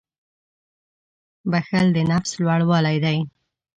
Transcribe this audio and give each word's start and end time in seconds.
•بښل 1.51 1.85
د 1.95 1.97
نفس 2.11 2.31
لوړوالی 2.43 2.97
دی. 3.05 3.17